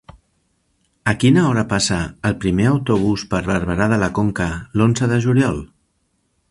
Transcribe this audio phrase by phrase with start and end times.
[1.11, 1.99] A quina hora passa
[2.31, 4.49] el primer autobús per Barberà de la Conca
[4.81, 5.63] l'onze de juliol?